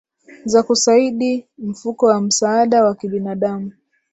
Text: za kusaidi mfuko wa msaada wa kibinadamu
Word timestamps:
za 0.45 0.63
kusaidi 0.63 1.47
mfuko 1.57 2.05
wa 2.05 2.21
msaada 2.21 2.83
wa 2.83 2.95
kibinadamu 2.95 3.71